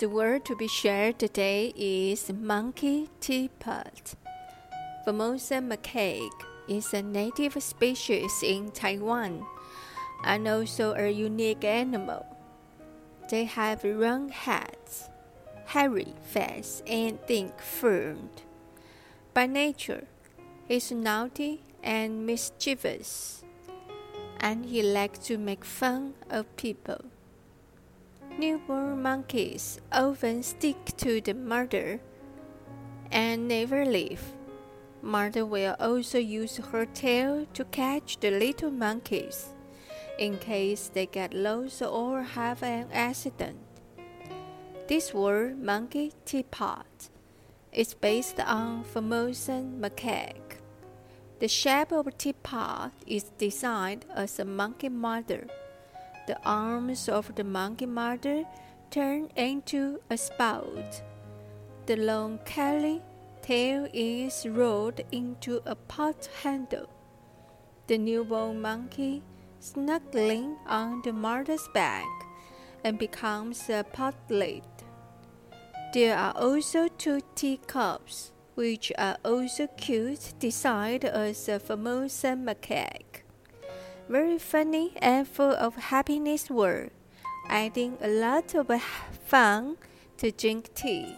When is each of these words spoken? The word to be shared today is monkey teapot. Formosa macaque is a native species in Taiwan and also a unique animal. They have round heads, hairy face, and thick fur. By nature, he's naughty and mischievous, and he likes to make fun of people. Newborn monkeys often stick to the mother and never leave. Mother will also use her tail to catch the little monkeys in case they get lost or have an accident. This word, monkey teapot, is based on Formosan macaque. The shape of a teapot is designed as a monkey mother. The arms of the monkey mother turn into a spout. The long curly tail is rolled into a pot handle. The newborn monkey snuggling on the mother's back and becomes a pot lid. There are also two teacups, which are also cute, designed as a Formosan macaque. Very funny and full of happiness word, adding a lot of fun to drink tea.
The 0.00 0.08
word 0.08 0.46
to 0.46 0.56
be 0.56 0.66
shared 0.66 1.18
today 1.18 1.74
is 1.76 2.32
monkey 2.32 3.10
teapot. 3.20 4.14
Formosa 5.04 5.60
macaque 5.60 6.32
is 6.66 6.94
a 6.94 7.02
native 7.02 7.62
species 7.62 8.32
in 8.42 8.70
Taiwan 8.70 9.44
and 10.24 10.48
also 10.48 10.94
a 10.94 11.10
unique 11.10 11.64
animal. 11.64 12.24
They 13.28 13.44
have 13.44 13.84
round 13.84 14.30
heads, 14.32 15.10
hairy 15.66 16.14
face, 16.22 16.82
and 16.86 17.20
thick 17.26 17.60
fur. 17.60 18.16
By 19.34 19.44
nature, 19.44 20.06
he's 20.66 20.90
naughty 20.90 21.60
and 21.82 22.24
mischievous, 22.24 23.44
and 24.40 24.64
he 24.64 24.82
likes 24.82 25.18
to 25.28 25.36
make 25.36 25.62
fun 25.62 26.14
of 26.30 26.56
people. 26.56 27.04
Newborn 28.38 29.02
monkeys 29.02 29.80
often 29.92 30.42
stick 30.42 30.96
to 30.96 31.20
the 31.20 31.34
mother 31.34 32.00
and 33.10 33.48
never 33.48 33.84
leave. 33.84 34.22
Mother 35.02 35.44
will 35.44 35.76
also 35.80 36.18
use 36.18 36.56
her 36.56 36.86
tail 36.86 37.46
to 37.54 37.64
catch 37.66 38.20
the 38.20 38.30
little 38.30 38.70
monkeys 38.70 39.54
in 40.18 40.38
case 40.38 40.90
they 40.92 41.06
get 41.06 41.32
lost 41.32 41.82
or 41.82 42.22
have 42.22 42.62
an 42.62 42.88
accident. 42.92 43.58
This 44.86 45.14
word, 45.14 45.58
monkey 45.62 46.12
teapot, 46.24 47.08
is 47.72 47.94
based 47.94 48.40
on 48.40 48.84
Formosan 48.84 49.80
macaque. 49.80 50.58
The 51.38 51.48
shape 51.48 51.92
of 51.92 52.06
a 52.06 52.12
teapot 52.12 52.92
is 53.06 53.30
designed 53.38 54.04
as 54.14 54.38
a 54.38 54.44
monkey 54.44 54.88
mother. 54.88 55.46
The 56.30 56.38
arms 56.44 57.08
of 57.08 57.34
the 57.34 57.42
monkey 57.42 57.86
mother 57.86 58.44
turn 58.92 59.30
into 59.34 59.98
a 60.08 60.16
spout. 60.16 61.02
The 61.86 61.96
long 61.96 62.38
curly 62.44 63.02
tail 63.42 63.88
is 63.92 64.46
rolled 64.46 65.00
into 65.10 65.60
a 65.66 65.74
pot 65.74 66.28
handle. 66.44 66.88
The 67.88 67.98
newborn 67.98 68.60
monkey 68.60 69.24
snuggling 69.58 70.56
on 70.68 71.02
the 71.02 71.12
mother's 71.12 71.66
back 71.74 72.06
and 72.84 72.96
becomes 72.96 73.68
a 73.68 73.82
pot 73.82 74.14
lid. 74.28 74.62
There 75.92 76.16
are 76.16 76.36
also 76.36 76.86
two 76.96 77.22
teacups, 77.34 78.30
which 78.54 78.92
are 78.96 79.16
also 79.24 79.66
cute, 79.66 80.34
designed 80.38 81.06
as 81.06 81.48
a 81.48 81.58
Formosan 81.58 82.44
macaque. 82.44 83.24
Very 84.10 84.40
funny 84.40 84.94
and 85.00 85.22
full 85.22 85.54
of 85.54 85.76
happiness 85.76 86.50
word, 86.50 86.90
adding 87.48 87.96
a 88.02 88.08
lot 88.08 88.56
of 88.56 88.66
fun 89.24 89.76
to 90.18 90.32
drink 90.32 90.74
tea. 90.74 91.14